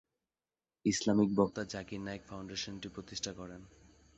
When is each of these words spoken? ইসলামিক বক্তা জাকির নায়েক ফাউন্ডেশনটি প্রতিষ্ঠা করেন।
ইসলামিক 0.85 1.29
বক্তা 1.35 1.61
জাকির 1.73 2.01
নায়েক 2.01 2.23
ফাউন্ডেশনটি 2.27 2.87
প্রতিষ্ঠা 2.89 3.31
করেন। 3.33 3.61